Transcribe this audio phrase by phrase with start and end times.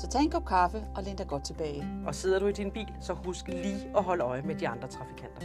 [0.00, 1.84] Så tag en kop kaffe og læn dig godt tilbage.
[2.06, 4.88] Og sidder du i din bil, så husk lige at holde øje med de andre
[4.88, 5.40] trafikanter.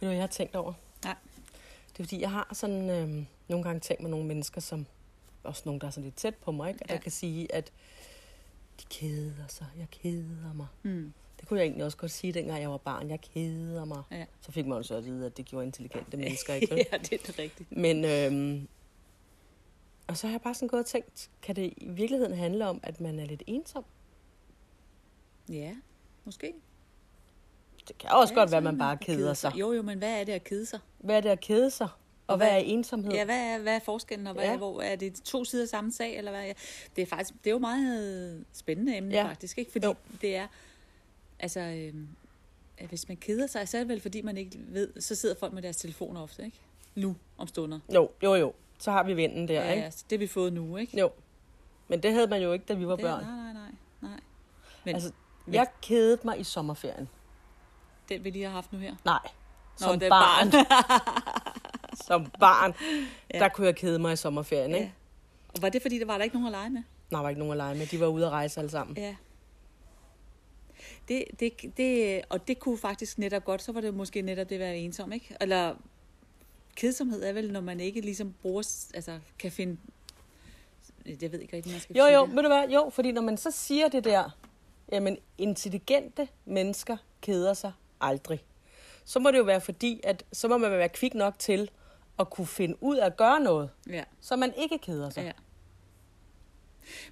[0.00, 0.72] du, hvad jeg har tænkt over?
[1.04, 1.16] Nej.
[1.92, 4.86] Det er fordi, jeg har sådan øh, nogle gange tænkt med nogle mennesker, som
[5.44, 6.80] også nogle, der er sådan lidt tæt på mig, ikke?
[6.82, 6.94] Og Ja.
[6.94, 7.72] der kan sige, at
[8.80, 9.66] de keder sig.
[9.78, 10.66] Jeg keder mig.
[10.82, 11.12] Hmm.
[11.40, 13.10] Det kunne jeg egentlig også godt sige, dengang jeg var barn.
[13.10, 14.02] Jeg keder mig.
[14.10, 14.24] Ja.
[14.40, 16.74] Så fik man også at vide, at det gjorde intelligente mennesker, ikke?
[16.92, 17.72] ja, det er det rigtigt.
[17.76, 18.68] Men, øhm,
[20.06, 22.80] og så har jeg bare sådan gået og tænkt, kan det i virkeligheden handle om,
[22.82, 23.84] at man er lidt ensom?
[25.48, 25.74] Ja,
[26.24, 26.52] måske.
[27.88, 29.52] Det kan også Ja, godt være, at så man bare keder sig.
[29.54, 30.80] Jo, jo, men hvad er det at kede sig?
[30.98, 31.86] Hvad er det at kede sig?
[31.86, 31.92] Og,
[32.32, 33.12] Og hvad hvad- er ensomhed?
[33.12, 34.50] Ja, hvad er, hvad er forskellen, og hvad, Ja.
[34.50, 34.56] ja.
[34.56, 36.48] hvor er det to sider af samme sag, eller hvad?
[36.48, 36.52] er-
[36.96, 39.24] Det er faktisk, det er jo meget spændende emne Ja.
[39.24, 39.72] faktisk, ikke?
[39.72, 39.90] Fordi Jo.
[39.90, 40.16] jo.
[40.20, 40.46] det er,
[41.40, 41.60] altså,
[42.78, 45.34] at hvis man keder sig, så er det vel fordi, man ikke ved, så sidder
[45.40, 46.60] folk med deres telefoner ofte, ikke?
[46.94, 47.78] Nu, om stunder.
[47.94, 48.52] Jo, jo, jo.
[48.78, 49.82] Så har vi vinden der, Ja, ikke?
[49.82, 50.98] ja, det har vi fået nu, ikke?
[50.98, 51.10] Jo.
[51.88, 53.24] Men det havde man jo ikke, da vi var Det, børn.
[53.24, 54.20] nej, nej, nej, nej.
[54.84, 55.12] Men Altså,
[55.46, 57.08] men- Jeg kedede mig i sommerferien.
[58.08, 58.94] den vi lige har haft nu her.
[59.04, 59.18] Nej,
[59.80, 60.50] Nå, som det er barn.
[62.06, 62.74] som barn,
[63.34, 63.38] Ja.
[63.38, 64.84] der kunne jeg kede mig i sommerferien, ikke?
[64.86, 64.90] Ja.
[65.48, 66.82] Og var det fordi, der var der ikke nogen at lege med?
[67.10, 67.86] Nej, der var ikke nogen at lege med.
[67.86, 68.96] De var ude at rejse alle sammen.
[68.96, 69.16] Ja.
[71.08, 74.54] Det, det, det, og det kunne faktisk netop godt, så var det måske netop det
[74.54, 75.36] at være ensom, ikke?
[75.40, 75.74] Eller
[76.76, 79.76] kedsomhed er vel, når man ikke ligesom bruger, altså kan finde,
[81.06, 82.68] jeg ved ikke rigtig, man skal Jo, jo, ved du hvad?
[82.68, 84.36] Jo, fordi når man så siger det der,
[84.92, 88.44] jamen intelligente mennesker keder sig aldrig.
[89.04, 91.70] Så må det jo være fordi, at så må man være kvik nok til
[92.18, 95.22] at kunne finde ud af at gøre noget, Ja, så man ikke keder sig.
[95.24, 95.32] ja.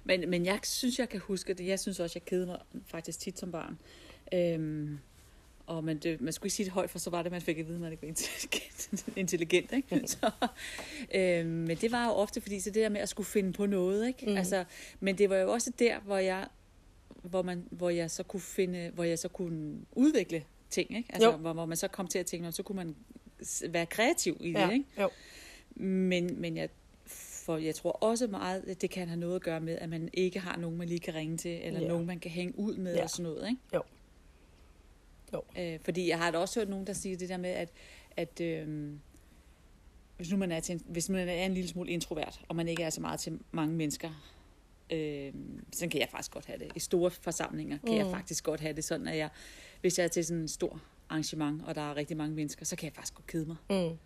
[0.03, 1.65] Men, men jeg synes, jeg kan huske det.
[1.67, 3.79] Jeg synes også, jeg kedede mig faktisk tit som barn.
[4.33, 4.99] Øhm,
[5.65, 7.57] og man, det, man skulle ikke sige det højt, for så var det, man fik
[7.57, 9.05] at vide, at man ikke var intelligent.
[9.17, 10.01] intelligent ikke?
[10.07, 10.31] Så,
[11.15, 13.65] øhm, men det var jo ofte, fordi så det der med at skulle finde på
[13.65, 14.07] noget.
[14.07, 14.25] Ikke?
[14.25, 14.37] Mm.
[14.37, 14.63] Altså,
[14.99, 16.47] men det var jo også der, hvor jeg,
[17.23, 20.97] hvor, man, hvor jeg så kunne finde, hvor jeg så kunne udvikle ting.
[20.97, 21.09] Ikke?
[21.13, 21.37] Altså, Jo.
[21.37, 22.95] hvor, hvor man så kom til at tænke, "Nå, så kunne man
[23.69, 24.59] være kreativ i det.
[24.59, 24.85] Ja, Ikke?
[24.99, 25.09] jo.
[25.75, 26.69] Men, men jeg,
[27.49, 30.09] for jeg tror også meget, at det kan have noget at gøre med, at man
[30.13, 31.87] ikke har nogen, man lige kan ringe til, eller Ja.
[31.87, 33.03] nogen, man kan hænge ud med Ja.
[33.03, 33.49] og sådan noget.
[33.49, 33.61] Ikke?
[33.73, 33.81] Jo.
[35.33, 35.41] Jo.
[35.59, 37.69] Øh, fordi jeg har da også hørt nogen, der siger det der med, at,
[38.17, 38.91] at øh,
[40.17, 42.67] hvis, nu man er til en, hvis man er en lille smule introvert, og man
[42.67, 44.09] ikke er så meget til mange mennesker,
[44.89, 45.33] øh,
[45.73, 46.71] så kan jeg faktisk godt have det.
[46.75, 47.97] I store forsamlinger kan mm.
[47.97, 49.29] jeg faktisk godt have det sådan, at jeg,
[49.81, 52.75] hvis jeg er til sådan en stor arrangement, og der er rigtig mange mennesker, så
[52.75, 53.97] kan jeg faktisk godt kede mig Mm.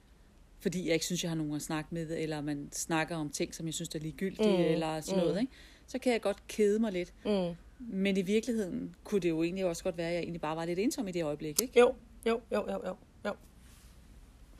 [0.63, 3.55] Fordi jeg ikke synes, jeg har nogen at snakke med, eller man snakker om ting,
[3.55, 5.27] som jeg synes er ligegyldige, Mm, eller sådan mm.
[5.27, 5.53] noget, ikke?
[5.87, 7.13] så kan jeg godt kede mig lidt.
[7.25, 7.55] Mm.
[7.79, 10.65] Men i virkeligheden kunne det jo egentlig også godt være, at jeg egentlig bare var
[10.65, 11.61] lidt ensom i det øjeblik.
[11.61, 11.79] Ikke?
[11.79, 11.93] Jo,
[12.25, 12.95] jo, jo, jo, jo.
[13.25, 13.33] jo.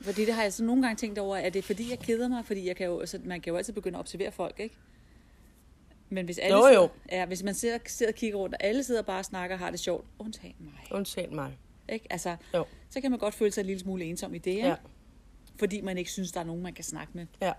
[0.00, 2.28] Fordi det har jeg så nogle gange tænkt over, at det er fordi, jeg keder
[2.28, 4.74] mig, fordi jeg kan jo, altså, man kan jo altid begynde at observere folk, ikke?
[6.08, 6.72] Men hvis alle Jo, jo.
[6.72, 9.56] Sidder, ja, hvis man sidder, sidder og kigger rundt, og alle sidder bare og snakker
[9.56, 10.72] og har det sjovt, undtagen mig.
[10.98, 11.58] Undtagen mig.
[11.88, 12.06] Ikke?
[12.10, 12.64] Altså, Jo.
[12.90, 14.68] så kan man godt føle sig en lille smule ensom i det, ikke?
[14.68, 14.74] Ja.
[15.58, 17.26] Fordi man ikke synes, der er nogen, man kan snakke med.
[17.40, 17.52] Ja.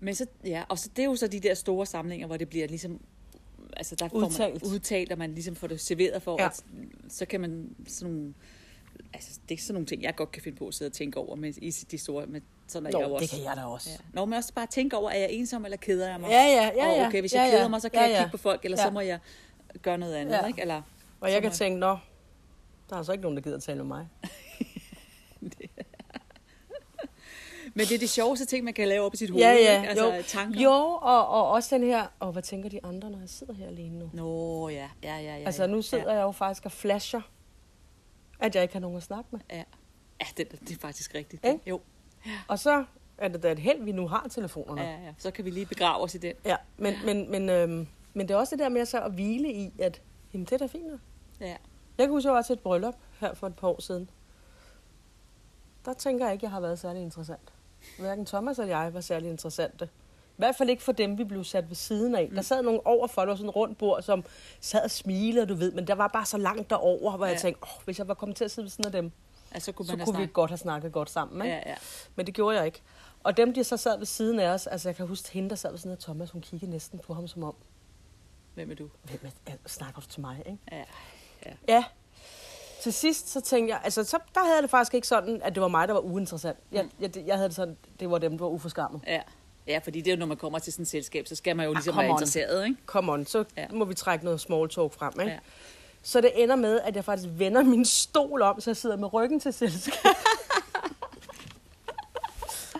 [0.00, 2.48] Men så, ja, og så, det er jo så de der store samlinger, hvor det
[2.48, 3.00] bliver ligesom,
[3.76, 4.62] altså der får Udtalt.
[4.64, 6.46] man udtalt, og man ligesom får det serveret for, Ja.
[6.46, 6.64] at,
[7.08, 8.34] så kan man sådan nogle,
[9.14, 11.18] altså det er sådan nogle ting, jeg godt kan finde på at sidde og tænke
[11.18, 13.22] over med i de store, men sådan er jeg jo Jo, også.
[13.22, 13.90] det kan jeg da også.
[13.90, 13.96] Ja.
[14.12, 16.30] Nå, men også bare tænke over, er jeg ensom, eller keder jeg mig?
[16.30, 17.56] Ja, ja, ja, og okay, hvis ja, jeg ja.
[17.58, 18.18] keder mig, så kan ja, jeg ja.
[18.18, 18.84] kigge på folk, eller Ja.
[18.86, 19.18] så må jeg
[19.82, 20.46] gøre noget andet, Ja.
[20.46, 20.60] ikke?
[20.60, 20.82] Eller,
[21.20, 21.88] Og jeg kan må- tænke, nå,
[22.88, 24.08] der er altså ikke nogen, der gider tale med mig.
[27.76, 29.76] men det er det sjoveste ting, man kan lave op i sit hoved, Ja, ja,
[29.76, 29.88] ikke?
[29.88, 30.22] Altså jo.
[30.22, 30.60] tanker.
[30.60, 30.70] Jo,
[31.02, 33.98] og, og også den her, og hvad tænker de andre, når jeg sidder her alene
[33.98, 34.10] nu?
[34.12, 35.44] Nå, ja, ja, ja, ja.
[35.44, 35.68] Altså, ja.
[35.68, 36.16] nu sidder ja.
[36.16, 37.20] jeg jo faktisk og flasher,
[38.40, 39.40] at jeg ikke har nogen at snakke med.
[39.50, 39.62] Ja,
[40.20, 41.44] ja det, det er faktisk rigtigt.
[41.44, 41.60] Ikke?
[41.66, 41.80] Jo.
[42.48, 42.84] Og så
[43.18, 44.82] er det da et held, vi nu har telefonerne.
[44.82, 46.34] Ja, ja, så kan vi lige begrave os i den.
[46.44, 49.52] Ja, men, men, men, øhm, men det er også det der med så at hvile
[49.52, 50.02] i, at
[50.32, 51.00] jamen, det er da fint.
[51.40, 51.46] Ja.
[51.98, 54.10] Jeg kan huske, at jeg var til et bryllup her for et par år siden.
[55.84, 57.52] Der tænker jeg ikke, at jeg har været særlig interessant.
[57.98, 59.88] Hverken Thomas eller jeg var særlig interessante.
[60.28, 62.30] I hvert fald ikke for dem, vi blev sat ved siden af.
[62.34, 64.24] Der sad nogen over for, der var sådan rundt bord, som
[64.60, 67.30] sad og smilede, du ved, men der var bare så langt derover, hvor ja.
[67.32, 67.40] jeg Ja.
[67.42, 69.12] tænkte, åh, hvis jeg var kommet til at sidde ved siden af dem.
[69.50, 70.34] Altså, så kunne så man have kunne vi snakket.
[70.34, 71.42] godt have snakket godt sammen.
[71.46, 71.56] Ikke?
[71.56, 71.74] Ja, ja.
[72.16, 72.82] Men det gjorde jeg ikke.
[73.24, 75.56] Og dem, de så sad ved siden af os, altså jeg kan huske hende, der
[75.56, 77.54] sad ved siden af Thomas, hun kiggede næsten på ham som om,
[78.54, 78.88] Hvem er du?
[79.02, 80.58] hvem er- snakker du til mig, ikke?
[80.72, 80.84] Ja.
[81.46, 81.52] ja.
[81.68, 81.84] Ja.
[82.82, 85.54] Til sidst, så tænkte jeg, altså så, der havde jeg det faktisk ikke sådan, at
[85.54, 86.58] det var mig, der var uinteressant.
[86.72, 89.00] Jeg, jeg, jeg havde det sådan, det var dem, der var uforskammet.
[89.06, 89.20] Ja.
[89.66, 91.66] ja, fordi det er jo, når man kommer til sådan et selskab, så skal man
[91.66, 92.14] jo ligesom come være on.
[92.16, 92.76] interesseret, ikke?
[92.86, 93.66] Come on, så ja.
[93.72, 95.32] må vi trække noget small talk frem, ikke?
[95.32, 95.38] Ja.
[96.02, 99.14] Så det ender med, at jeg faktisk vender min stol om, så jeg sidder med
[99.14, 100.04] ryggen til selskabet.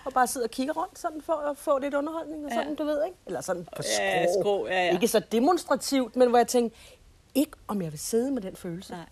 [0.07, 2.75] og bare sidder og kigger rundt, sådan for at få lidt underholdning og sådan, Ja.
[2.75, 3.17] du ved, ikke?
[3.27, 4.03] Eller sådan på skrå.
[4.05, 4.93] Ja, skrå, ja, ja.
[4.93, 6.79] Ikke så demonstrativt, men hvor jeg tænkte,
[7.35, 8.93] ikke om jeg vil sidde med den følelse.
[8.93, 9.05] Nej.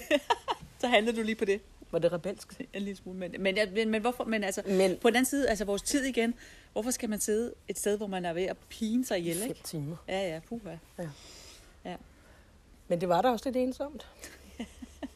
[0.80, 1.60] Så handler du lige på det.
[1.90, 2.60] Var det rebelsk?
[2.72, 3.18] En lille smule.
[3.18, 4.24] Men, men, men, men hvorfor?
[4.24, 6.34] Men altså, Men- på den anden side, altså vores tid igen.
[6.72, 9.60] Hvorfor skal man sidde et sted, hvor man er ved at pine sig ihjel, ikke?
[9.64, 9.96] timer.
[10.08, 10.76] Ja, ja, puha.
[10.98, 11.08] Ja.
[11.84, 11.96] Ja.
[12.88, 14.06] Men det var da også lidt ensomt.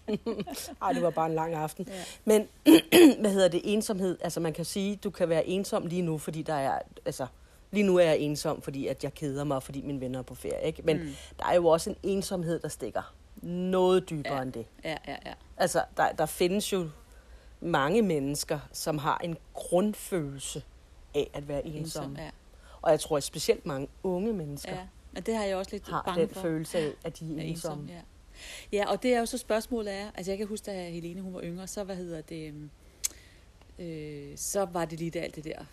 [0.82, 1.86] Ej, det var bare en lang aften.
[1.88, 2.04] Ja.
[2.24, 2.48] Men,
[3.20, 4.18] hvad hedder det, ensomhed?
[4.20, 7.26] Altså man kan sige, du kan være ensom lige nu, fordi der er, altså,
[7.70, 10.34] lige nu er jeg ensom, fordi at jeg keder mig, fordi mine venner er på
[10.34, 10.82] ferie, ikke?
[10.84, 11.14] Men mm.
[11.38, 14.42] der er jo også en ensomhed, der stikker noget dybere Ja.
[14.42, 14.66] end det.
[14.84, 15.32] Ja, ja, ja.
[15.56, 16.90] Altså, der, der findes jo
[17.60, 20.62] mange mennesker, som har en grundfølelse
[21.14, 22.16] af at være ensom.
[22.16, 22.30] Ja.
[22.82, 24.86] Og jeg tror, at specielt mange unge mennesker ja.
[25.12, 26.40] Men det har jeg også lidt har bange den for.
[26.40, 27.82] følelse af, at de er er ensomme.
[27.82, 27.96] ensom.
[28.72, 28.78] Ja.
[28.78, 31.34] ja, og det er jo så spørgsmålet er, altså jeg kan huske, da Helene hun
[31.34, 32.70] var yngre, så hvad hedder det, øhm,
[33.78, 35.64] øh, så var det lige det, alt det der,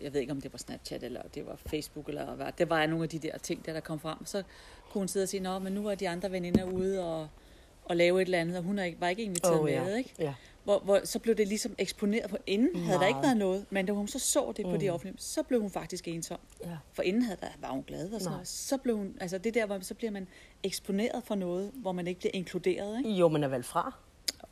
[0.00, 2.86] jeg ved ikke om det var Snapchat, eller det var Facebook, eller hvad, det var
[2.86, 4.42] nogle af de der ting, der, der kom frem, så
[4.90, 7.28] kunne hun sidde og sige, nå, men nu er de andre veninder ude og,
[7.84, 9.96] og lave et eller andet, og hun er ikke, var ikke inviteret med, ja.
[9.96, 10.10] ikke?
[10.18, 10.34] Ja.
[10.64, 13.24] Hvor, hvor, så blev det ligesom eksponeret på inden, havde der ikke Meget.
[13.26, 14.78] været noget, men da hun så så det på Mm.
[14.78, 16.38] de offentlige, så blev hun faktisk ensom.
[16.64, 16.76] ja.
[16.92, 18.48] For inden havde der, var hun glad og sådan noget.
[18.48, 20.28] Så blev hun, altså det der, hvor så bliver man
[20.62, 23.10] eksponeret for noget, hvor man ikke bliver inkluderet, ikke?
[23.10, 23.94] Jo, man er valgt fra.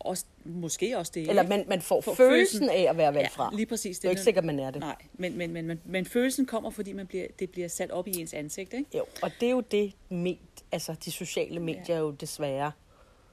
[0.04, 2.86] Også, måske også det, Eller man, man får Får følelsen følelsen.
[2.86, 3.50] af at være valgt ja, fra.
[3.54, 3.98] lige præcis.
[3.98, 4.80] Det er jo ikke sikkert, man er det.
[4.80, 8.08] Nej, men, men, men, men, men følelsen kommer, fordi man bliver, det bliver sat op
[8.08, 8.96] i ens ansigt, ikke?
[8.98, 10.36] Jo, og det er jo det, med,
[10.72, 12.72] altså de sociale medier jo desværre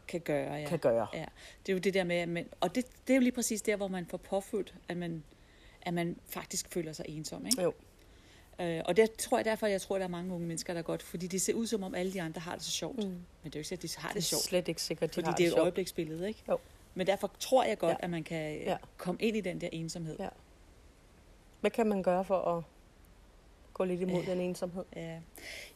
[0.08, 0.68] Kan gøre, ja.
[0.68, 1.08] kan gøre.
[1.14, 1.26] Ja,
[1.66, 3.62] det er jo det der med, at man, og det, det er jo lige præcis
[3.62, 5.24] der, hvor man får påfødt, at man,
[5.82, 7.62] at man faktisk føler sig ensom, ikke?
[7.62, 7.74] Jo.
[8.62, 10.78] Øh, og det tror jeg derfor, jeg tror, at der er mange unge mennesker, der
[10.80, 12.98] er godt, fordi de ser ud som om alle de andre har det så sjovt.
[12.98, 13.04] Mm.
[13.04, 14.44] Men det er jo ikke, at de har Det det er sjovt.
[14.44, 16.44] slet ikke sikkert, de Fordi har det er et øjebliksbillede, ikke?
[16.50, 16.58] Jo.
[16.96, 17.98] Men derfor tror jeg godt, Ja.
[18.04, 18.72] at man kan Ja.
[18.72, 18.78] ja.
[18.98, 20.16] komme ind i den der ensomhed.
[20.20, 20.30] Ja.
[21.62, 22.64] Hvad kan man gøre for at
[23.74, 24.32] gå lidt imod Ja.
[24.32, 24.84] den ensomhed?
[24.96, 25.20] Ja.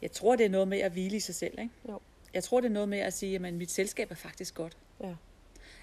[0.01, 1.71] Jeg tror, det er noget med at hvile i sig selv, ikke?
[1.89, 1.99] Jo.
[2.33, 4.77] Jeg tror, det er noget med at sige, at mit selskab er faktisk godt.
[5.03, 5.13] Ja.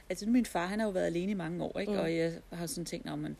[0.09, 1.93] Altså, min far, han har jo været alene i mange år, ikke?
[1.93, 1.99] Mm.
[1.99, 3.37] Og jeg har sådan tænkt, om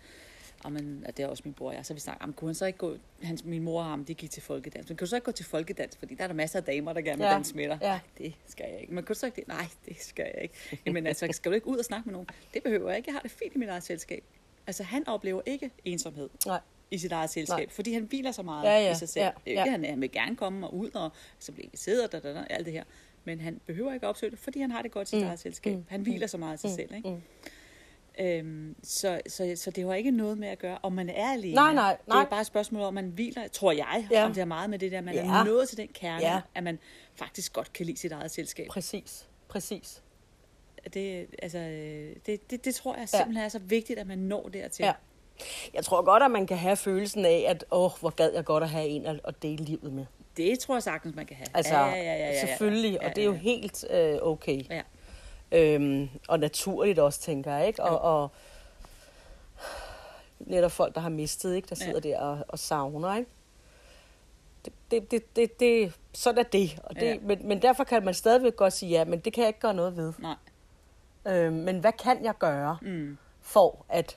[0.69, 2.55] man, at det er også min bror og jeg, så vi snakker, om kunne han
[2.55, 5.09] så ikke gå, hans, min mor og ham, de gik til folkedans, men kan du
[5.09, 7.25] så ikke gå til folkedans, fordi der er der masser af damer, der gerne vil
[7.27, 7.33] Ja.
[7.33, 7.79] danse med dig.
[7.83, 7.89] Ja.
[7.89, 8.95] Nej, det skal jeg ikke.
[8.95, 9.49] Men kan du så ikke det?
[9.49, 10.55] Nej, det skal jeg ikke.
[10.87, 12.29] Jamen altså, skal du ikke ud og snakke med nogen?
[12.55, 13.09] Det behøver jeg ikke.
[13.09, 14.25] Jeg har det fint i mit eget selskab.
[14.67, 16.61] Altså, han oplever ikke ensomhed Nej.
[16.91, 17.69] i sit eget selskab, Nej.
[17.69, 19.23] Fordi han hviler så meget Ja, ja, i sig selv.
[19.25, 19.51] ja, er ja.
[19.51, 22.45] ikke, han, han vil gerne komme og ud, og så bliver sidder der, der, der,
[22.45, 22.85] alt det her.
[23.25, 25.39] Men han behøver ikke opsøge det, fordi han har det godt i sit Mm, eget
[25.39, 25.77] selskab.
[25.77, 26.95] mm, Han hviler så meget i sig mm, selv.
[26.95, 27.09] Ikke?
[27.11, 27.23] mm.
[28.21, 31.55] Øhm, så, så, så det har ikke noget med at gøre, om man er alene.
[31.55, 32.23] Nej, nej, Det nej.
[32.23, 34.19] er bare et spørgsmål om, man hviler, tror jeg, Ja.
[34.19, 34.25] ja.
[34.27, 35.21] om det er meget med det der, man Ja.
[35.41, 36.33] er nået til den kerne, Ja.
[36.35, 36.41] ja.
[36.55, 36.79] at man
[37.15, 38.69] faktisk godt kan lide sit eget selskab.
[38.69, 39.27] Præcis.
[39.49, 40.03] Præcis.
[40.95, 43.19] Det, altså, øh, det, det, det tror jeg Ja.
[43.19, 44.85] simpelthen er så vigtigt, at man når dertil.
[44.85, 44.93] Ja.
[45.75, 48.63] Jeg tror godt, at man kan have følelsen af, at åh, hvor gad jeg godt
[48.65, 50.05] at have en at, at dele livet med.
[50.37, 51.47] Det tror jeg sagtens, man kan have.
[51.55, 53.39] Altså, ja, ja, ja, ja, ja, selvfølgelig, ja, og det er jo ja.
[53.39, 54.63] helt øh, okay.
[54.71, 54.83] Ja.
[55.53, 57.83] Øhm, og naturligt også, tænker jeg, ikke?
[57.83, 57.99] Og, Jo.
[58.23, 58.31] og
[60.39, 61.69] netop folk, der har mistet, ikke?
[61.69, 61.85] Der Ja.
[61.85, 63.31] sidder der og, og savner, ikke?
[64.65, 66.79] Det, det, det, det, det, sådan er det.
[66.85, 67.17] Og det Ja.
[67.23, 69.75] men, men derfor kan man stadigvæk godt sige, ja, men det kan jeg ikke gøre
[69.75, 70.13] noget ved.
[70.19, 70.35] Nej.
[71.27, 73.19] Øhm, men hvad kan jeg gøre Mm.
[73.41, 74.17] for at,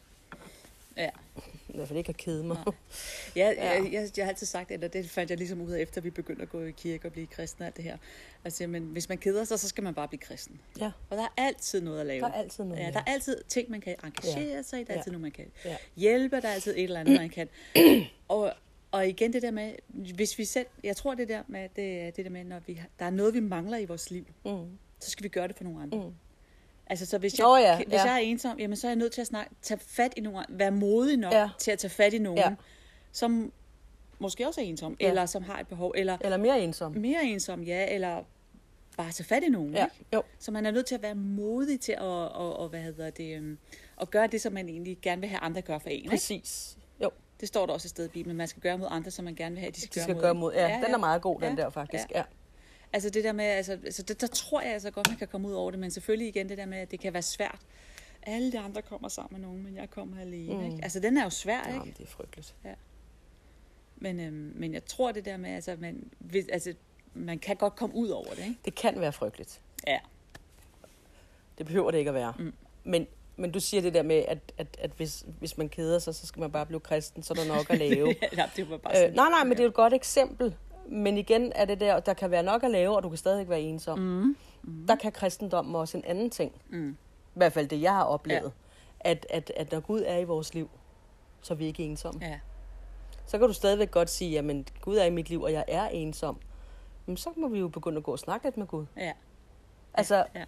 [0.98, 1.10] Ja.
[1.74, 2.58] I hvert fald ikke at kede mig?
[2.66, 2.72] Ja,
[3.36, 3.50] Ja.
[3.74, 3.84] ja.
[3.84, 6.10] Jeg, jeg, jeg har altid sagt, eller det fandt jeg ligesom ud af, efter vi
[6.10, 7.98] begyndte at gå i kirke og blive kristne og alt det her.
[8.46, 10.60] Altså, men hvis man keder sig, så skal man bare blive kristen.
[10.80, 12.22] Ja, Og der er altid noget at lave.
[12.22, 12.82] der er altid noget.
[12.82, 15.00] Ja, der er altid ting, man kan engagere sig i, der er Ja.
[15.00, 15.78] altid noget, man kan Ja.
[15.96, 17.50] hjælpe, der er altid et eller andet, man kan.
[18.28, 18.54] Og,
[18.92, 22.26] og igen det der med, hvis vi selv, jeg tror det der med, det, det
[22.26, 24.78] der med, når vi der er noget, vi mangler i vores liv, Mm.
[25.00, 25.98] så skal vi gøre det for nogle andre.
[25.98, 26.14] Mm.
[26.94, 28.04] Altså, så hvis jeg, Nå ja, hvis ja.
[28.04, 30.46] jeg er ensom, jamen, så er jeg nødt til at snakke, tage fat i nogen,
[30.50, 31.40] være modig nok Ja.
[31.42, 31.50] ja.
[31.60, 32.50] til at tage fat i nogen, Ja.
[32.50, 32.56] ja.
[33.12, 33.52] som
[34.20, 35.06] måske også er ensom, Ja.
[35.06, 35.10] ja.
[35.10, 36.92] eller som har et behov, eller Eller mere ensom.
[36.98, 38.24] mere ensom, ja, eller
[38.98, 39.74] bare tage fat i nogen.
[39.74, 39.96] Ja, Ikke?
[40.14, 40.24] jo.
[40.40, 43.36] Så man er nødt til at være modig til at, og, og, hvad hedder det,
[43.38, 43.58] øhm,
[44.02, 45.96] at gøre det, som man egentlig gerne vil have andre gør for en.
[45.96, 46.10] Ikke?
[46.10, 46.78] Præcis.
[47.04, 47.10] Jo,
[47.40, 48.38] Det står der også et sted i Bibelen.
[48.38, 50.16] Man skal gøre mod andre, som man gerne vil have, at de skal, de skal
[50.16, 50.54] gøre gøre mod mod.
[50.54, 50.60] en.
[50.60, 51.64] Ja, den er meget god, den Ja.
[51.64, 52.12] der faktisk.
[52.12, 52.24] Ja.
[52.94, 55.48] Altså det der med, altså, altså det, der tror jeg altså godt, man kan komme
[55.48, 57.60] ud over det, men selvfølgelig igen det der med, at det kan være svært.
[58.24, 60.54] Alle de andre kommer sammen med nogen, men jeg kommer alene.
[60.54, 60.66] Mm.
[60.66, 60.84] Ikke?
[60.84, 61.80] Altså den er jo svær, ikke?
[61.80, 62.56] Jamen, det er frygteligt.
[63.96, 66.74] Men, øhm, men jeg tror det der med, altså man, hvis, altså,
[67.14, 68.56] man kan godt komme ud over det, ikke?
[68.66, 69.62] Det kan være frygteligt.
[69.88, 70.00] Ja.
[71.58, 72.34] Det behøver det ikke at være.
[72.40, 72.54] Mm.
[72.84, 76.16] Men, men du siger det der med, at, at, at hvis, hvis man keder sig,
[76.16, 78.16] så skal man bare blive kristen, så er der nok at lave.
[78.38, 79.10] ja, det var bare sådan.
[79.10, 80.56] øh, nej, nej, men det er jo et godt eksempel.
[80.88, 83.50] Men igen er det der, der kan være nok at lave, og du kan stadig
[83.50, 84.00] være ensom.
[84.00, 84.36] Mm.
[84.64, 84.88] Mm.
[84.88, 86.52] Der kan kristendommen også en anden ting.
[86.70, 86.90] Mm.
[87.36, 88.52] I hvert fald det, jeg har oplevet.
[89.06, 89.10] Ja.
[89.10, 90.70] At, at, at når Gud er i vores liv,
[91.42, 92.26] så er vi ikke ensomme.
[92.26, 92.40] Ja.
[93.26, 95.88] Så kan du stadigvæk godt sige, jamen Gud er i mit liv, og jeg er
[95.88, 96.38] ensom.
[97.06, 98.86] Men så må vi jo begynde at gå og snakke lidt med Gud.
[98.98, 99.12] Ja.
[99.94, 100.44] Altså, Ja.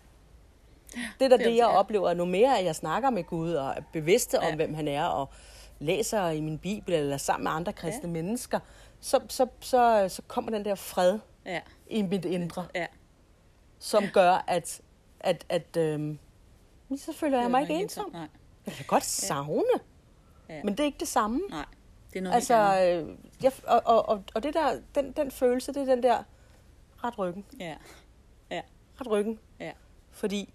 [1.20, 1.78] det er da Det jeg ja.
[1.80, 4.56] oplever, at nu mere at jeg snakker med Gud, og er bevidste om, Ja.
[4.56, 5.30] hvem han er, og
[5.80, 8.14] læser i min bibel, eller sammen med andre kristne ja.
[8.14, 8.60] mennesker,
[9.00, 11.62] så, så, så, så kommer den der fred Ja.
[11.88, 12.86] i mit indre, Ja.
[13.80, 14.82] som gør, at,
[15.20, 16.20] at, at øhm,
[16.98, 18.10] så føler jeg mig ikke ensom.
[18.14, 18.28] Nej.
[18.66, 19.64] Jeg kan godt savne,
[20.50, 20.64] Ja.
[20.64, 21.40] men det er ikke det samme.
[21.50, 21.66] Nej.
[22.14, 25.74] Det er noget Altså, øh, jeg, og, og, og, og det der, den, den følelse,
[25.74, 26.24] det er den der,
[27.04, 27.76] ret ryggen, Ja.
[29.02, 29.72] ret ryggen, Ja.
[30.12, 30.54] fordi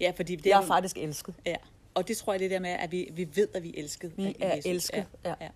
[0.00, 1.34] Ja, fordi det jeg er jo- faktisk elsket.
[1.46, 1.56] Ja,
[1.94, 4.16] og det tror jeg det der med, at vi, vi ved, at vi er elsket.
[4.16, 5.34] Vi er elsket, ja.
[5.40, 5.48] ja.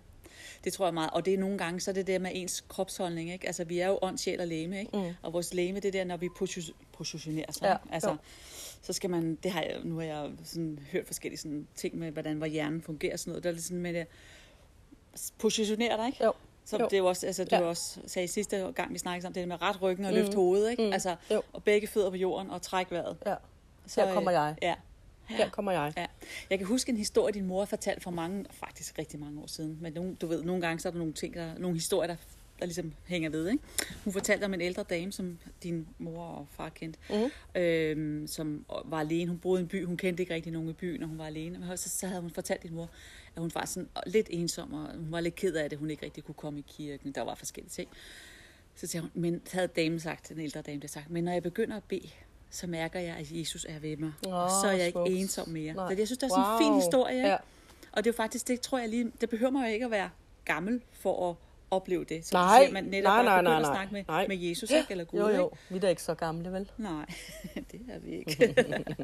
[0.63, 1.09] Det tror jeg meget.
[1.13, 3.31] Og det er nogle gange, så er det der med ens kropsholdning.
[3.31, 3.47] Ikke?
[3.47, 4.79] Altså, vi er jo ånd, sjæl og læme.
[4.79, 4.97] Ikke?
[4.97, 5.13] Mm.
[5.21, 7.63] Og vores læme, det er der, når vi posi- positionerer sig.
[7.67, 7.75] Ja?
[7.93, 8.15] Altså, jo.
[8.81, 12.11] så skal man, det har jeg, nu har jeg sådan hørt forskellige sådan, ting med,
[12.11, 13.43] hvordan hvor hjernen fungerer og sådan noget.
[13.43, 14.07] Der er lidt sådan med det,
[15.37, 16.23] positionere dig, ikke?
[16.23, 16.33] Jo.
[16.65, 16.87] Så Jo.
[16.91, 17.61] det er også, altså, du Ja.
[17.61, 20.17] også sagde sidste gang, vi snakkede om det med ret ryggen og Mm.
[20.17, 20.85] løfte hovedet, ikke?
[20.85, 20.93] Mm.
[20.93, 21.41] Altså, Jo.
[21.53, 23.17] og begge fødder på jorden og træk vejret.
[23.25, 23.35] Ja.
[23.87, 24.55] Så, Her kommer øh, jeg.
[24.61, 24.75] Ja,
[25.29, 25.93] Her kommer jeg.
[25.97, 26.05] Ja.
[26.49, 29.77] Jeg kan huske en historie, din mor fortalte for mange, faktisk rigtig mange år siden.
[29.81, 32.15] Men nogle, du ved, nogle gange så er der nogle ting, der, nogle historier, der,
[32.59, 33.49] der ligesom hænger ved.
[33.49, 33.63] Ikke?
[34.03, 36.99] Hun fortalte om en ældre dame, som din mor og far kendte,
[37.55, 37.61] Mm.
[37.61, 39.29] øhm, som var alene.
[39.29, 41.25] Hun boede i en by, hun kendte ikke rigtig nogen i byen, når hun var
[41.25, 41.59] alene.
[41.59, 42.89] Men så, så havde hun fortalt din mor,
[43.35, 46.05] at hun var sådan lidt ensom, og hun var lidt ked af det, hun ikke
[46.05, 47.11] rigtig kunne komme i kirken.
[47.11, 47.89] Der var forskellige ting.
[48.75, 51.43] Så sagde hun, men havde damen sagt, den ældre dame, der sagt, men når jeg
[51.43, 52.09] begynder at bede,
[52.51, 54.11] så mærker jeg, at Jesus er ved mig.
[54.27, 55.11] Åh, og så er jeg ikke smukt.
[55.11, 55.73] ensom mere.
[55.73, 55.87] Nej.
[55.93, 57.15] Så jeg synes, det er sådan en fin historie.
[57.15, 57.27] Ikke?
[57.29, 57.35] Ja.
[57.91, 59.91] Og det er jo faktisk, det tror jeg lige, det behøver man jo ikke at
[59.91, 60.09] være
[60.45, 61.35] gammel for at
[61.71, 62.25] opleve det.
[62.25, 63.73] Så Nej, siger, man netop nej, nej, begynder nej, at nej.
[63.75, 64.27] snakke med, Nej.
[64.27, 64.85] med Jesus, ikke?
[64.91, 65.45] eller Gud, Jo, jo.
[65.45, 65.57] Ikke?
[65.69, 66.71] Vi er da ikke så gamle, vel?
[66.77, 67.05] Nej,
[67.71, 68.55] det er vi ikke.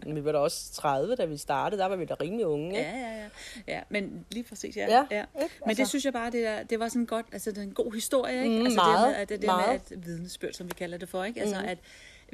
[0.16, 1.82] vi var da også 30, da vi startede.
[1.82, 2.90] Der var vi da rimelig unge, ikke?
[2.90, 3.28] ja, ja, ja.
[3.68, 3.82] ja.
[3.90, 4.86] Men lige præcis, ja.
[4.90, 5.24] Ja, ja.
[5.44, 5.56] ikke?
[5.60, 7.62] Men Altså- det synes jeg bare, det, er, det var sådan godt, altså det er
[7.62, 8.60] en god historie, ikke?
[8.60, 9.82] Mm, altså meget, det med, at det, det meget.
[9.92, 11.42] med at vidnesbyrd, som vi kalder det for, ikke?
[11.42, 11.68] Altså Mhm.
[11.70, 11.78] at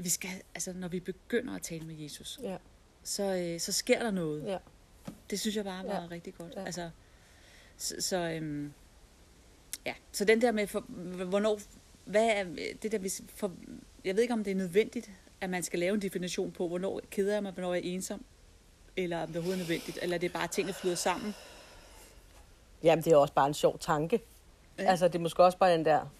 [0.03, 2.58] vi skal, altså når vi begynder at tale med Jesus, Ja.
[3.03, 4.46] så, øh, så sker der noget.
[4.46, 4.58] Ja.
[5.29, 6.08] Det synes jeg bare var Ja.
[6.12, 6.53] rigtig godt.
[6.55, 6.65] Ja.
[6.65, 6.89] Altså,
[7.77, 8.74] så, så, øhm,
[9.86, 9.93] ja.
[10.12, 10.79] så den der med, for,
[11.25, 11.60] hvornår,
[12.05, 12.43] hvad er
[12.81, 13.51] det der, hvis, for,
[14.05, 17.01] jeg ved ikke, om det er nødvendigt, at man skal lave en definition på, hvornår
[17.12, 18.25] keder jeg mig, hvornår jeg er ensom,
[18.98, 21.34] eller om det overhovedet er nødvendigt, eller det er bare, at tingene flyder sammen.
[22.84, 24.22] Jamen, det er også bare en sjov tanke.
[24.77, 24.84] Ja.
[24.84, 26.12] Altså, det er måske også bare den der...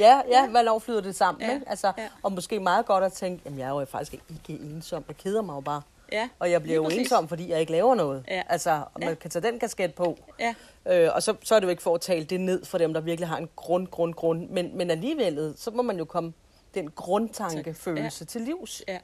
[0.00, 1.68] Ja, ja, hvornår flyder det sammen, Ja, ikke?
[1.68, 2.08] Altså, ja.
[2.22, 5.04] og måske meget godt at tænke, jamen, jeg er jo faktisk ikke ensom.
[5.08, 5.82] Jeg keder mig jo bare.
[6.12, 6.98] Ja, Og jeg bliver jo præcis.
[6.98, 8.24] ensom, fordi jeg ikke laver noget.
[8.28, 8.42] Ja.
[8.48, 9.14] Altså, man Ja.
[9.14, 10.18] kan tage den kasket på.
[10.40, 10.54] Ja,
[10.86, 12.94] Øh, og så, så er det jo ikke for at tale det ned for dem,
[12.94, 14.48] der virkelig har en grund, grund, grund.
[14.48, 16.32] Men, men alligevel, så må man jo komme
[16.74, 18.26] den grundtankefølelse ja.
[18.26, 18.82] til livs.
[18.88, 18.98] ja.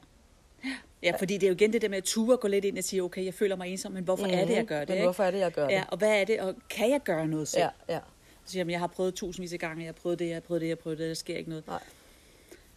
[1.02, 2.78] Ja, fordi det er jo igen det der med at ture og gå lidt ind
[2.78, 4.40] og sige, okay, jeg føler mig ensom, men hvorfor mm-hmm.
[4.40, 4.88] er det, jeg gør det?
[4.88, 4.92] Mhm.
[4.92, 5.06] Men ikke?
[5.06, 5.72] hvorfor er det, jeg gør det?
[5.74, 7.62] Ja, og hvad er det, og kan jeg gøre noget selv?
[7.88, 7.98] ja, ja.
[8.46, 10.34] Så siger jeg, "Jamen, jeg har prøvet tusindvis af gange, jeg har prøvet det, jeg
[10.36, 11.66] har prøvet det, jeg har prøvet det, der sker ikke noget.
[11.66, 11.82] Nej.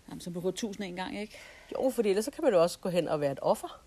[0.10, 1.38] Jamen, så prøver tusind en gang, ikke?
[1.74, 3.82] Jo, fordi ellers så kan man jo også gå hen og være et offer.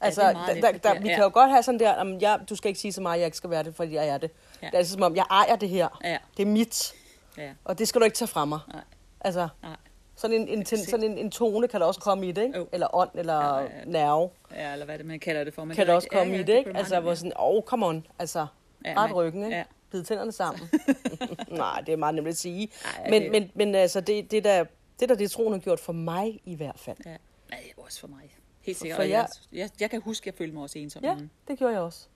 [0.00, 1.14] Ja, Altså, det meget der, der, det der, vi ja.
[1.14, 3.24] kan jo godt have sådan der, jamen, jeg, du skal ikke sige så meget, jeg
[3.26, 4.30] ikke skal være det, fordi jeg er det.
[4.62, 4.66] Ja.
[4.66, 6.00] Det er altså som om, jeg ejer det her.
[6.04, 6.18] Ja.
[6.36, 6.94] Det er mit,
[7.36, 8.58] Ja, og det skal du ikke tage fra mig.
[8.72, 8.82] nej,
[9.20, 9.76] Altså, nej.
[10.16, 10.76] sådan en, en, se.
[10.84, 12.58] sådan en, en tone kan der også komme i det, ikke?
[12.58, 12.68] Jo.
[12.72, 13.84] Eller ånd, eller Ja, ja, ja, ja.
[13.84, 15.64] nerve, Ja, eller hvad det, man kalder det for.
[15.64, 16.70] Men kan det også komme ja, i ja, det, ikke?
[16.70, 18.46] kan Altså, hvor sådan, åh, oh, come on, altså,
[18.84, 19.56] Ja, ret ryggen, ikke?
[19.56, 19.64] ja.
[19.94, 20.68] Bid tænderne sammen.
[21.48, 22.68] Nej, det er meget nemt at sige.
[22.84, 24.64] Ej, Men, det- men, men altså, det, det der,
[25.00, 26.96] det der det troen har gjort for mig i hvert fald.
[27.04, 27.16] Ja, ja
[27.62, 28.36] det er også for mig.
[28.60, 28.96] Helt sikkert.
[28.96, 29.10] for jeg-
[29.52, 31.04] jeg, jeg, jeg kan huske, at jeg følte mig også ensom.
[31.04, 31.30] Ja, Mm.
[31.48, 32.06] det gjorde jeg også.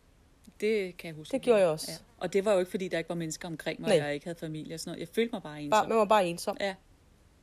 [0.61, 1.33] Det kan jeg huske.
[1.33, 1.91] Det gjorde jeg også.
[1.91, 1.97] Ja.
[2.19, 3.99] Og det var jo ikke, fordi der ikke var mennesker omkring mig, Nej.
[3.99, 5.01] og jeg ikke havde familie og sådan noget.
[5.01, 5.71] Jeg følte mig bare ensom.
[5.71, 6.57] Bare, man var bare ensom.
[6.61, 6.75] Ja,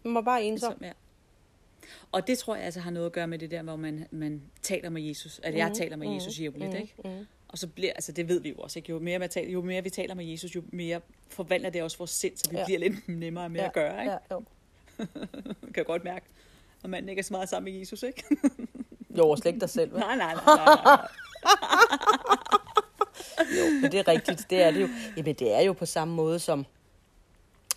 [0.04, 0.72] Man var bare ensom.
[0.72, 0.92] ensom, ja.
[2.12, 4.42] Og det tror jeg altså har noget at gøre med det der, hvor man, man
[4.62, 5.40] taler med Jesus.
[5.44, 6.94] At jeg Mhm, taler med mhm, Jesus jævnligt, mhm, ikke?
[7.04, 7.28] mhm.
[7.56, 8.92] Og så bliver, altså det ved vi jo også, ikke?
[8.92, 11.98] Jo mere, man taler, jo mere vi taler med Jesus, jo mere forvandler det også
[11.98, 12.66] vores sind, så vi Ja.
[12.66, 13.66] bliver lidt nemmere med ja.
[13.68, 14.12] at gøre, ikke?
[14.12, 14.44] Ja, jo.
[15.74, 16.26] Kan jo godt mærke,
[16.84, 18.24] at manden ikke er så meget sammen med Jesus, ikke?
[19.18, 19.92] jo, og slet ikke dig selv.
[19.92, 20.00] vel?
[20.00, 21.08] nej, nej, nej, nej, nej.
[23.58, 24.46] Jo, men det er rigtigt.
[24.50, 24.88] Det er det jo.
[25.18, 26.66] Jamen, det er jo på samme måde som...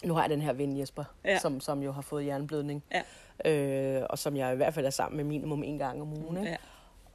[0.05, 1.39] Nu har jeg den her ven Jesper, Ja.
[1.39, 2.85] som, som jo har fået jernblødning.
[3.45, 3.53] Ja.
[4.01, 6.37] Øh, og som jeg i hvert fald er sammen med minimum en gang om ugen.
[6.37, 6.51] Ikke?
[6.51, 6.57] Ja,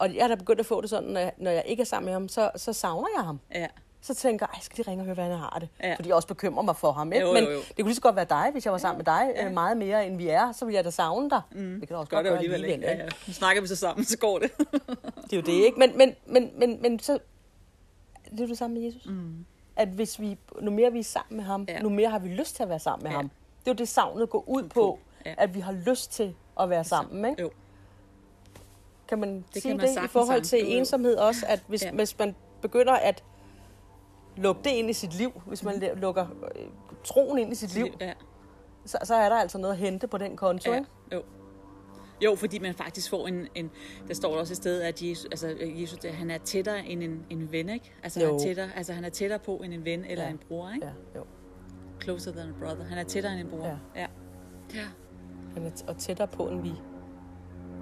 [0.04, 1.86] Og jeg er da begyndt at få det sådan, når jeg, når jeg ikke er
[1.86, 3.40] sammen med ham, så, så savner jeg ham.
[3.56, 3.68] ja,
[4.02, 5.70] Så tænker jeg, "Ej, skal de ringe og høre, hvordan han har det?
[5.84, 5.96] Ja.
[5.96, 7.14] Fordi jeg også bekymrer mig for ham.
[7.14, 7.26] Ikke?
[7.26, 7.50] Jo, jo, Men jo.
[7.60, 9.46] det kunne lige så godt være dig, hvis jeg var sammen med dig Ja.
[9.46, 10.52] øh, meget mere, end vi er.
[10.52, 11.42] Så ville jeg da savne dig.
[11.52, 11.80] Mm.
[11.80, 12.86] Det kan også gør godt det gøre alligevel ikke.
[12.86, 13.10] Ja, ja.
[13.28, 14.52] Nu snakker vi så sammen, så går det.
[15.30, 15.80] Det er jo det, ikke?
[15.80, 17.14] Men, men, men, men, men så...
[18.32, 19.06] Det er jo det samme med Jesus.
[19.06, 19.46] Mm.
[19.76, 21.74] At hvis vi, nu mere vi er sammen med ham, Ja.
[21.74, 21.82] ja.
[21.82, 23.18] nu mere har vi lyst til at være sammen med Ja.
[23.18, 23.30] ham.
[23.60, 25.00] Det er jo det, savnet går ud på.
[25.26, 25.34] Ja.
[25.38, 27.42] At vi har lyst til at være sammen, ikke?
[27.42, 27.52] Jo.
[29.08, 31.46] Kan man Det sige kan man det i forhold til ensomhed også?
[31.50, 31.92] At hvis, Ja.
[31.92, 33.24] hvis man begynder at
[34.38, 36.00] lukke det ind i sit liv, hvis man mm.
[36.00, 36.66] lukker øh,
[37.04, 38.14] troen ind i sit liv, Ja.
[38.86, 40.90] så, så er der altså noget at hente på den konto, Ja, ikke?
[41.14, 41.22] jo.
[42.24, 43.72] Jo, fordi man faktisk får en, en
[44.08, 47.04] der står der også et sted, at Jesus, altså, Jesus det, han er tættere end
[47.04, 47.92] en, en ven, ikke?
[48.04, 50.30] Altså, han er, tættere, altså han er tættere på end en ven eller Ja.
[50.30, 50.86] en bror, ikke?
[50.86, 51.26] Ja, jo.
[52.04, 52.86] Closer than a brother.
[52.86, 53.66] Han er tættere end en bror.
[53.66, 53.76] Ja.
[53.96, 54.08] ja.
[54.76, 54.86] ja.
[55.54, 56.72] Han er og tættere på, end vi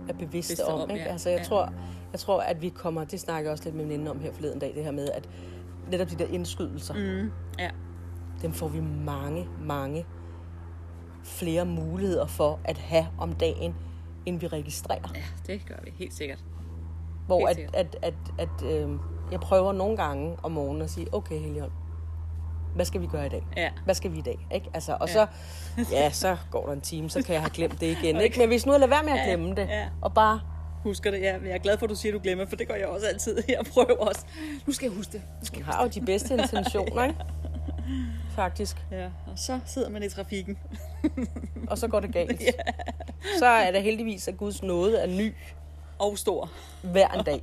[0.10, 0.81] er bevidste Bevidste om.
[0.81, 1.03] om, ikke?
[1.03, 1.12] ja.
[1.12, 1.43] Altså, jeg, Ja.
[1.43, 1.74] tror,
[2.12, 4.60] jeg tror, at vi kommer, det snakker jeg også lidt med veninden om her forleden
[4.60, 5.29] dag, det her med, at
[5.91, 7.31] netop de der indskydelser, mm.
[7.60, 7.70] Ja.
[8.41, 10.05] dem får vi mange, mange
[11.24, 13.75] flere muligheder for at have om dagen,
[14.25, 15.10] end vi registrerer.
[15.15, 16.43] ja, det gør vi helt sikkert.
[17.25, 17.75] Hvor Helt at, sikkert.
[17.75, 18.89] at, at, at øh,
[19.31, 21.72] jeg prøver nogle gange om morgenen at sige, okay Helion,
[22.75, 23.44] hvad skal vi gøre i dag?
[23.58, 23.70] Ja.
[23.86, 24.48] Hvad skal vi i dag?
[24.54, 24.70] Ikke?
[24.74, 25.13] Altså, og Ja.
[25.13, 25.28] så,
[25.92, 28.22] ja, så går der en time, så kan jeg have glemt det igen.
[28.22, 28.40] Ikke?
[28.40, 29.86] Men hvis nu jeg lader være med at Ja, glemme det, ja.
[30.01, 30.40] og bare
[30.84, 31.38] Husker det, ja.
[31.38, 32.88] Men jeg er glad for, at du siger, at du glemmer, for det gør jeg
[32.88, 33.38] også altid.
[33.50, 34.25] Jeg prøver også.
[34.68, 35.22] Nu skal jeg huske det.
[35.40, 37.16] Nu skal Jeg har jo de bedste intentioner, ikke?
[38.36, 38.78] Faktisk.
[38.92, 40.58] Ja, og så sidder man i trafikken.
[41.68, 42.42] Og så går det galt.
[43.40, 45.34] Så er det heldigvis, at Guds nåde er ny
[46.00, 46.50] Og stor.
[46.82, 47.42] hver en dag.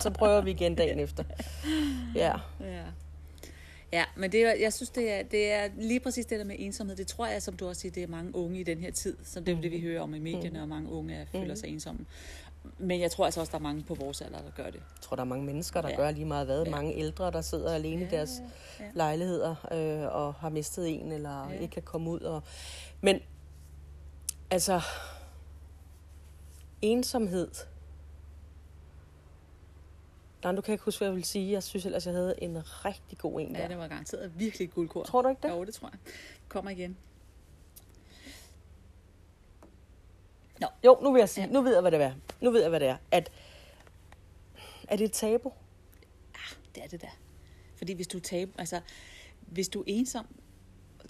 [0.00, 1.24] Så prøver vi igen dagen efter.
[2.14, 2.32] Ja.
[2.60, 2.82] Ja.
[3.94, 6.56] Ja, men det er, jeg synes, det er, det er lige præcis det der med
[6.58, 6.96] ensomhed.
[6.96, 9.16] Det tror jeg, som du også siger, det er mange unge i den her tid.
[9.24, 11.68] Så det er det, vi hører om i medierne, og mange unge er, føler sig
[11.68, 12.06] ensomme.
[12.78, 14.74] Men jeg tror altså også, der er mange på vores alder, der gør det.
[14.74, 15.96] Jeg tror, der er mange mennesker, der Ja.
[15.96, 16.64] gør lige meget hvad.
[16.64, 16.70] Ja.
[16.70, 18.42] Mange ældre, der sidder alene i deres
[18.80, 18.84] ja.
[18.94, 21.58] lejligheder øh, og har mistet en, eller Ja.
[21.58, 22.20] ikke kan komme ud.
[22.20, 22.42] Og...
[23.00, 23.20] Men
[24.50, 24.80] altså,
[26.82, 27.48] ensomhed.
[30.44, 31.52] Nej, du kan ikke huske, hvad jeg vil sige.
[31.52, 33.68] Jeg synes ellers, jeg havde en rigtig god en Ja, der.
[33.68, 35.02] det var garanteret virkelig et guldkor.
[35.04, 35.48] Tror du ikke det?
[35.50, 35.98] Jo, det tror jeg.
[36.48, 36.96] Kommer igen.
[40.84, 41.52] Jo, nu vil jeg sige, Ja.
[41.52, 42.12] nu ved jeg, hvad det er.
[42.40, 42.96] Nu ved jeg, hvad det er.
[43.10, 43.30] At,
[44.88, 45.52] er det et tabu?
[46.74, 47.18] Det er det der.
[47.76, 48.80] Fordi hvis du tabu, altså,
[49.40, 50.26] hvis du er ensom,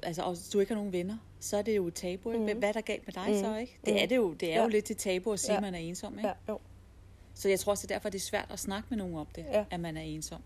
[0.03, 2.31] altså, og du ikke har nogen venner, så er det jo et tabu.
[2.31, 2.45] Ikke?
[2.45, 2.59] Mhm.
[2.59, 3.39] Hvad er der galt med dig Mhm.
[3.41, 3.79] så, ikke?
[3.85, 4.03] Det Mhm.
[4.03, 4.69] er det jo, det er jo Ja.
[4.69, 5.61] lidt et tabu at sige, Ja.
[5.61, 6.29] man er ensom, ikke?
[6.29, 6.61] Ja, jo.
[7.35, 9.27] Så jeg tror også, det er derfor, det er svært at snakke med nogen om
[9.37, 9.65] det, Ja.
[9.71, 10.41] at man er ensom.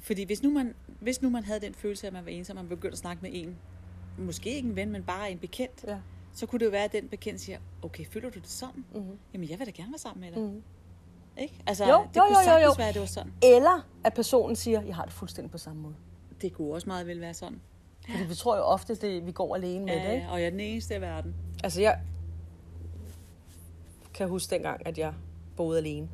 [0.00, 2.56] Fordi hvis nu, man, hvis nu man havde den følelse af, at man var ensom,
[2.56, 3.56] og man begyndte at snakke med en,
[4.18, 5.98] måske ikke en ven, men bare en bekendt, Ja.
[6.34, 8.84] så kunne det jo være, at den bekendt siger, okay, føler du det sådan?
[8.94, 9.18] Mm-hmm.
[9.34, 10.42] Jamen, jeg vil da gerne være sammen med dig.
[10.52, 10.62] Mm.
[11.38, 11.54] Ikke?
[11.66, 12.74] Altså, Jo, det jo, kunne jo, jo, sagtens jo.
[12.78, 13.32] være, at det var sådan.
[13.42, 15.94] Eller at personen siger, jeg har det fuldstændig på samme måde.
[16.42, 17.60] Det kunne også meget vel være sådan.
[18.10, 20.14] Fordi vi tror jo ofte, det, vi går alene med Ja, det.
[20.14, 20.28] Ikke?
[20.28, 21.34] og jeg er den eneste i verden.
[21.64, 22.00] Altså, jeg
[24.14, 25.14] kan huske dengang, at jeg
[25.56, 26.08] boede alene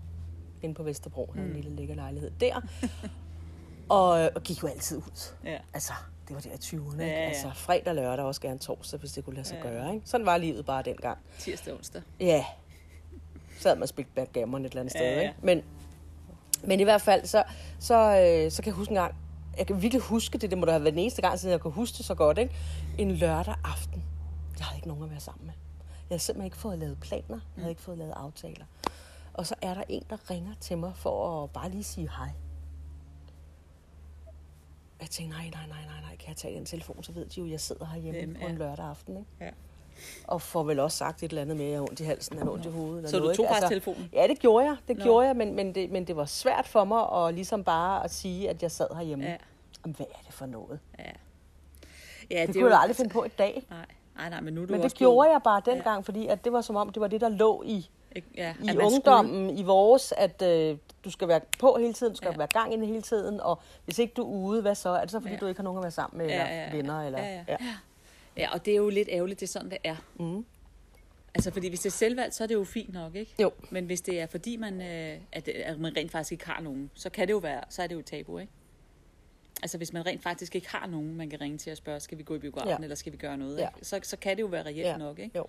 [0.62, 1.32] inde på Vesterbro.
[1.34, 2.60] Havde en lille lækker lejlighed der.
[3.88, 5.32] og, og gik jo altid ud.
[5.44, 5.58] Ja.
[5.74, 5.92] Altså,
[6.28, 7.00] det var der i 20'erne.
[7.02, 7.12] Ja, ja.
[7.28, 9.68] Altså, fredag, lørdag og også gerne torsdag, hvis det kunne lade sig Ja.
[9.70, 9.94] gøre.
[9.94, 10.08] Ikke?
[10.08, 11.18] Sådan var livet bare dengang.
[11.38, 12.02] Tirsdag og onsdag.
[12.20, 12.44] Ja.
[13.58, 15.14] Så havde man spillet backgammon et eller andet Ja, sted.
[15.14, 15.20] ja.
[15.20, 15.34] Ikke?
[15.42, 15.62] Men,
[16.64, 17.42] men i hvert fald, så,
[17.78, 19.14] så, øh, så kan jeg huske en gang,
[19.58, 21.60] jeg kan virkelig huske det, det må da have været den eneste gang, siden jeg
[21.60, 22.54] kunne huske det så godt, ikke?
[22.98, 24.02] En lørdag aften.
[24.58, 25.54] Jeg havde ikke nogen at være sammen med.
[25.88, 27.22] Jeg havde simpelthen ikke fået lavet planer.
[27.28, 27.60] Jeg Mm.
[27.62, 28.64] havde ikke fået lavet aftaler.
[29.34, 32.28] Og så er der en, der ringer til mig for at bare lige sige hej.
[35.00, 37.40] Jeg tænkte, nej, nej, nej, nej, nej, kan jeg tage den telefon, så ved de
[37.40, 39.16] jo, at jeg sidder herhjemme på en lørdag aften.
[39.16, 39.28] Ikke?
[39.40, 39.50] Ja.
[40.24, 42.38] Og får vel også sagt et eller andet med, at jeg har ondt i halsen,
[42.38, 42.96] eller ondt i hovedet.
[42.96, 43.60] Eller Så du noget, tog ikke?
[43.60, 44.10] bare telefonen?
[44.12, 44.76] Ja, det gjorde jeg.
[44.88, 45.02] Det Nå.
[45.04, 48.10] gjorde jeg, men, men, det, men det var svært for mig at ligesom bare at
[48.10, 49.24] sige, at jeg sad herhjemme.
[49.24, 49.36] Ja.
[49.84, 50.80] Jamen, hvad er det for noget?
[50.98, 51.04] Ja.
[52.30, 53.66] Ja, Det, det kunne jeg aldrig finde på i dag.
[53.70, 55.70] Nej, nej, nej, men nu er du Men det gjorde jeg bare Ja.
[55.72, 57.90] dengang, fordi at det var som om, det var det, der lå i?
[58.36, 62.26] Ja, i ungdommen, i vores, at øh, du skal være på hele tiden, du skal
[62.26, 62.32] Ja.
[62.32, 62.36] ja.
[62.38, 64.88] være gang i det hele tiden, og hvis ikke du er ude, hvad så?
[64.88, 65.38] Er det så, fordi Ja.
[65.40, 66.76] du ikke har nogen at være sammen med, Ja, eller ja, ja.
[66.76, 67.02] venner?
[67.02, 67.56] Eller, Ja, ja.
[68.36, 69.96] Ja, og det er jo lidt ærgerligt, det er sådan, det er.
[70.18, 70.44] Mm.
[71.34, 73.34] Altså, fordi hvis det er selvvalgt, så er det jo fint nok, ikke?
[73.42, 73.52] Jo.
[73.70, 76.90] Men hvis det er fordi, man, øh, at, at man rent faktisk ikke har nogen,
[76.94, 78.52] så kan det jo være, så er det jo tabu, ikke?
[79.62, 82.18] Altså, hvis man rent faktisk ikke har nogen, man kan ringe til og spørge, skal
[82.18, 82.76] vi gå i biografen, Ja.
[82.82, 83.68] eller skal vi gøre noget, Ja.
[83.76, 83.86] ikke?
[83.86, 84.96] Så, så kan det jo være reelt Ja.
[84.96, 85.38] nok, ikke?
[85.38, 85.46] Jo.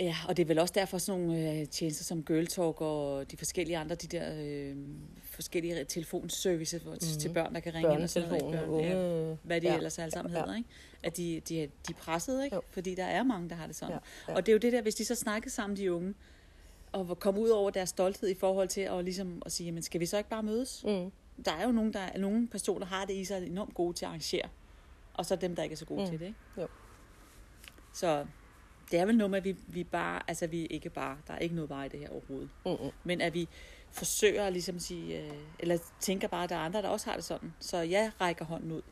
[0.00, 3.30] Ja, og det er vel også derfor sådan nogle øh, tjenester som Girl Talk og
[3.30, 4.76] de forskellige andre, de der øh,
[5.24, 6.98] forskellige telefonservices mm-hmm.
[7.00, 8.44] til børn, der kan ringe ind og sådan noget.
[8.68, 9.76] Børn, ja, hvad de Ja.
[9.76, 10.38] ellers alle sammen Ja.
[10.40, 10.68] hedder, ikke?
[11.02, 12.56] At de, de, de er presset, ikke?
[12.56, 12.62] Jo.
[12.70, 13.92] Fordi der er mange, der har det sådan.
[13.94, 13.98] Ja,
[14.32, 14.36] ja.
[14.36, 16.14] Og det er jo det der, hvis de så snakkede sammen, de unge,
[16.92, 20.00] og komme ud over deres stolthed i forhold til at, ligesom, at sige, jamen skal
[20.00, 20.84] vi så ikke bare mødes?
[20.84, 21.10] Mm.
[21.44, 24.04] Der er jo nogen, der, nogle personer, der har det i sig enormt gode til
[24.04, 24.48] at arrangere,
[25.14, 26.10] og så dem, der ikke er så gode Mm.
[26.10, 26.38] til det, ikke?
[26.58, 26.66] Jo.
[27.94, 28.26] Så
[28.90, 31.38] det er vel noget med, at vi, vi bare, altså vi ikke bare, der er
[31.38, 32.48] ikke noget bare i det her overhovedet.
[32.66, 32.90] Mm-mm.
[33.04, 33.48] Men at vi
[33.90, 37.16] forsøger at ligesom sige, øh, eller tænker bare, at der er andre, der også har
[37.16, 37.54] det sådan.
[37.60, 38.82] Så jeg rækker hånden ud.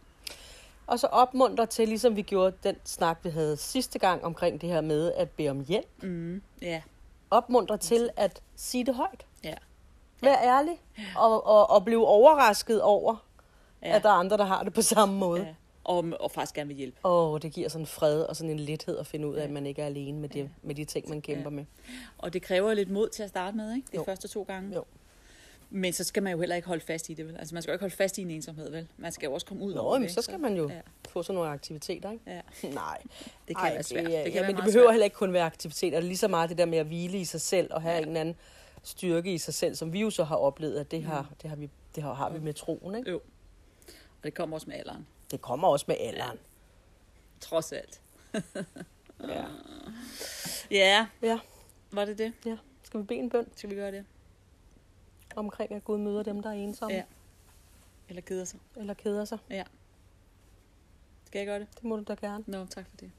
[0.86, 4.68] Og så opmuntre til, ligesom vi gjorde den snak, vi havde sidste gang omkring det
[4.68, 6.02] her med at bede om hjælp.
[6.02, 6.82] Mm, ja,
[7.30, 9.26] Opmuntre til at sige det højt.
[9.44, 9.54] ja,
[10.20, 10.80] Vær ærlig.
[11.16, 13.16] Og, og, og blive overrasket over,
[13.82, 13.96] ja.
[13.96, 15.42] at der er andre, der har det på samme måde.
[15.42, 15.54] ja.
[15.88, 16.98] Og, og faktisk gerne vil hjælpe.
[17.02, 19.44] Og det giver sådan fred og sådan en lethed at finde ud af, Ja.
[19.44, 21.56] at man ikke er alene med, det, med de ting, man kæmper Ja.
[21.56, 21.64] med.
[22.18, 23.88] Og det kræver lidt mod til at starte med, ikke?
[23.92, 24.04] De Jo.
[24.04, 24.74] første to gange.
[24.74, 24.84] Jo.
[25.70, 27.36] Men så skal man jo heller ikke holde fast i det, vel?
[27.36, 28.88] Altså man skal jo ikke holde fast i en ensomhed, vel?
[28.96, 30.14] Man skal jo også komme ud Nå, over jamen, det.
[30.14, 32.24] så skal man jo Ja, få sådan nogle aktiviteter, ikke?
[32.26, 32.40] ja.
[32.68, 32.98] Nej.
[33.48, 34.04] Det kan Ej, være svært.
[34.04, 34.92] Det, Det, kan ja, være men det behøver svært.
[34.94, 35.96] heller ikke kun være aktiviteter.
[35.98, 37.94] Det er lige så meget det der med at hvile i sig selv og have
[37.94, 38.00] Ja.
[38.00, 38.06] ja.
[38.06, 38.34] en anden
[38.82, 41.06] styrke i sig selv, som vi jo så har oplevet, at det, Mm.
[41.06, 42.94] har, det, har, vi, det har, har vi med troen.
[42.94, 43.14] Ikke?
[43.14, 45.06] Og det kommer også med alderen.
[45.30, 46.38] Det kommer også med alderen.
[47.40, 48.00] Trods alt.
[49.28, 49.44] Ja.
[50.70, 51.38] Ja, ja.
[51.90, 52.32] var det det?
[52.46, 52.56] ja.
[52.82, 54.04] Skal vi bede en bøn Skal vi gøre det?
[55.36, 57.02] omkring, at Gud møder dem, der er ensomme Ja.
[58.08, 58.60] Eller keder sig?
[58.76, 59.38] eller keder sig?
[61.24, 61.66] Skal jeg gøre det?
[61.74, 62.44] Det må du da gerne.
[62.46, 63.10] Nå, tak for det.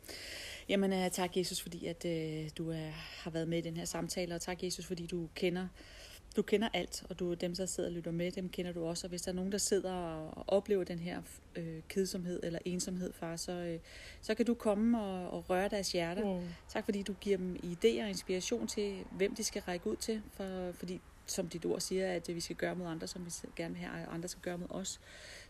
[0.69, 3.85] Jamen, uh, tak Jesus, fordi at uh, du uh, har været med i den her
[3.85, 5.67] samtale, og tak Jesus, fordi du kender,
[6.39, 9.07] du kender alt, og du dem, der sidder og lytter med, dem kender du også.
[9.07, 11.21] Og hvis der er nogen, der sidder og oplever den her
[11.55, 13.79] øh, kedsomhed eller ensomhed, far, så, øh,
[14.21, 16.39] så kan du komme og, og røre deres hjerter.
[16.39, 16.47] Mm.
[16.69, 20.21] Tak fordi du giver dem idéer og inspiration til, hvem de skal række ud til,
[20.33, 23.73] for, fordi som dit ord siger, at vi skal gøre mod andre, som vi gerne
[23.73, 24.99] vil have, og andre skal gøre mod os.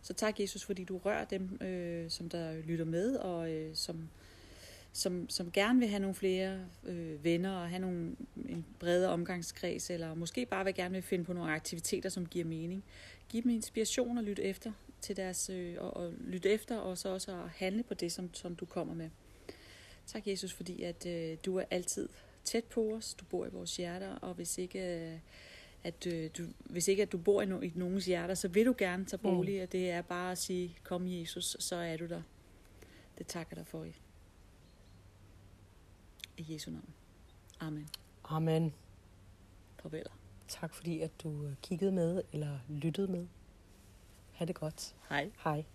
[0.02, 4.10] Så tak, Jesus, fordi du rører dem, øh, som der lytter med, og øh, som,
[5.00, 8.16] som, som gerne vil have nogle flere øh, venner, og have nogle,
[8.50, 12.46] en bredere omgangskreds, eller måske bare vil gerne vil finde på nogle aktiviteter, som giver
[12.46, 12.84] mening.
[13.30, 17.10] Giv dem inspiration og lytte efter til deres, øh, og, og lytte efter, og så
[17.10, 19.10] også at handle på det, som, som du kommer med.
[20.06, 22.10] Tak, Jesus, fordi at øh, du er altid
[22.44, 24.80] tæt på os, du bor i vores hjerter, og hvis ikke...
[24.80, 25.20] Øh,
[25.84, 28.66] at øh, du, hvis ikke at du bor i, no, i nogens hjerter, så vil
[28.66, 29.62] du gerne tage bolig, mm.
[29.62, 32.22] og det er bare at sige, kom Jesus, så er du der.
[33.18, 33.96] Det takker dig for i.
[36.40, 36.94] I Jesu navn.
[37.60, 37.90] Amen.
[38.24, 38.74] Amen.
[39.82, 40.06] Farvel.
[40.48, 43.28] Tak fordi, at du øh, kiggede med eller lyttede med.
[44.34, 44.96] Ha' det godt.
[45.10, 45.32] Hej.
[45.44, 45.66] Hej.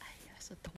[0.00, 0.64] Ej, jeg er så dårlig.